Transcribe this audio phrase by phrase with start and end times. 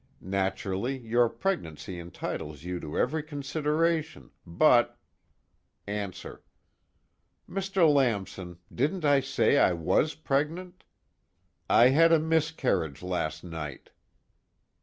[0.33, 4.97] Naturally your pregnancy entitles you to every consideration, but
[5.85, 6.41] ANSWER:
[7.47, 7.87] Mr.
[7.87, 10.85] Lamson, didn't I say I was pregnant?
[11.69, 13.91] I had a miscarriage last night.